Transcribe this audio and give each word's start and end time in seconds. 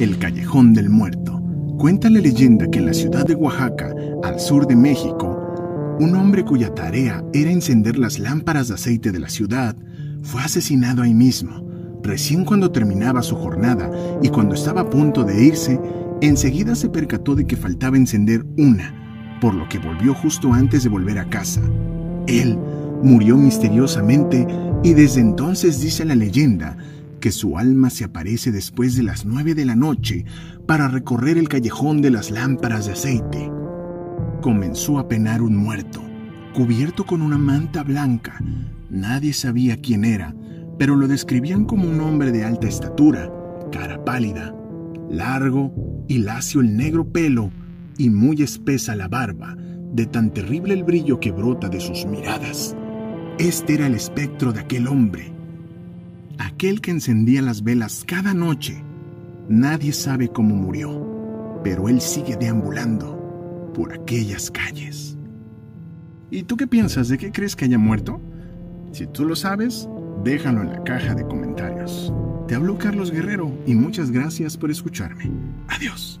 El 0.00 0.16
Callejón 0.20 0.74
del 0.74 0.90
Muerto. 0.90 1.42
Cuenta 1.76 2.08
la 2.08 2.20
leyenda 2.20 2.70
que 2.70 2.78
en 2.78 2.86
la 2.86 2.94
ciudad 2.94 3.26
de 3.26 3.34
Oaxaca, 3.34 3.92
al 4.22 4.38
sur 4.38 4.64
de 4.68 4.76
México, 4.76 5.96
un 5.98 6.14
hombre 6.14 6.44
cuya 6.44 6.72
tarea 6.72 7.24
era 7.32 7.50
encender 7.50 7.98
las 7.98 8.20
lámparas 8.20 8.68
de 8.68 8.74
aceite 8.74 9.10
de 9.10 9.18
la 9.18 9.28
ciudad 9.28 9.74
fue 10.22 10.40
asesinado 10.40 11.02
ahí 11.02 11.14
mismo, 11.14 11.68
recién 12.00 12.44
cuando 12.44 12.70
terminaba 12.70 13.22
su 13.22 13.34
jornada 13.34 13.90
y 14.22 14.28
cuando 14.28 14.54
estaba 14.54 14.82
a 14.82 14.90
punto 14.90 15.24
de 15.24 15.44
irse, 15.44 15.80
enseguida 16.20 16.76
se 16.76 16.90
percató 16.90 17.34
de 17.34 17.44
que 17.44 17.56
faltaba 17.56 17.96
encender 17.96 18.46
una, 18.56 19.38
por 19.40 19.52
lo 19.52 19.68
que 19.68 19.80
volvió 19.80 20.14
justo 20.14 20.52
antes 20.52 20.84
de 20.84 20.90
volver 20.90 21.18
a 21.18 21.28
casa. 21.28 21.60
Él 22.28 22.56
murió 23.02 23.36
misteriosamente 23.36 24.46
y 24.84 24.94
desde 24.94 25.22
entonces 25.22 25.80
dice 25.80 26.04
la 26.04 26.14
leyenda 26.14 26.76
que 27.20 27.32
su 27.32 27.58
alma 27.58 27.90
se 27.90 28.04
aparece 28.04 28.52
después 28.52 28.96
de 28.96 29.02
las 29.02 29.24
nueve 29.24 29.54
de 29.54 29.64
la 29.64 29.76
noche 29.76 30.24
para 30.66 30.88
recorrer 30.88 31.38
el 31.38 31.48
callejón 31.48 32.02
de 32.02 32.10
las 32.10 32.30
lámparas 32.30 32.86
de 32.86 32.92
aceite. 32.92 33.50
Comenzó 34.40 34.98
a 34.98 35.08
penar 35.08 35.42
un 35.42 35.56
muerto, 35.56 36.00
cubierto 36.54 37.04
con 37.04 37.22
una 37.22 37.38
manta 37.38 37.82
blanca. 37.82 38.38
Nadie 38.90 39.32
sabía 39.32 39.80
quién 39.80 40.04
era, 40.04 40.34
pero 40.78 40.96
lo 40.96 41.08
describían 41.08 41.64
como 41.64 41.88
un 41.88 42.00
hombre 42.00 42.32
de 42.32 42.44
alta 42.44 42.68
estatura, 42.68 43.30
cara 43.72 44.04
pálida, 44.04 44.54
largo 45.10 46.04
y 46.08 46.18
lacio 46.18 46.60
el 46.60 46.76
negro 46.76 47.10
pelo 47.10 47.50
y 47.98 48.10
muy 48.10 48.42
espesa 48.42 48.94
la 48.94 49.08
barba, 49.08 49.56
de 49.92 50.06
tan 50.06 50.32
terrible 50.32 50.74
el 50.74 50.84
brillo 50.84 51.18
que 51.18 51.32
brota 51.32 51.68
de 51.68 51.80
sus 51.80 52.06
miradas. 52.06 52.76
Este 53.38 53.74
era 53.74 53.86
el 53.86 53.94
espectro 53.94 54.52
de 54.52 54.60
aquel 54.60 54.86
hombre, 54.86 55.32
aquel 56.38 56.80
que 56.80 56.90
encendía 56.90 57.42
las 57.42 57.62
velas 57.62 58.04
cada 58.06 58.34
noche. 58.34 58.82
Nadie 59.48 59.92
sabe 59.92 60.28
cómo 60.28 60.54
murió, 60.54 61.60
pero 61.62 61.88
él 61.88 62.00
sigue 62.00 62.36
deambulando 62.36 63.72
por 63.74 63.92
aquellas 63.92 64.50
calles. 64.50 65.16
¿Y 66.30 66.42
tú 66.42 66.56
qué 66.56 66.66
piensas? 66.66 67.08
¿De 67.08 67.18
qué 67.18 67.32
crees 67.32 67.56
que 67.56 67.64
haya 67.64 67.78
muerto? 67.78 68.20
Si 68.92 69.06
tú 69.06 69.24
lo 69.24 69.36
sabes, 69.36 69.88
déjalo 70.24 70.62
en 70.62 70.70
la 70.70 70.84
caja 70.84 71.14
de 71.14 71.24
comentarios. 71.24 72.12
Te 72.46 72.54
habló 72.54 72.78
Carlos 72.78 73.10
Guerrero 73.10 73.52
y 73.66 73.74
muchas 73.74 74.10
gracias 74.10 74.56
por 74.56 74.70
escucharme. 74.70 75.30
Adiós. 75.68 76.20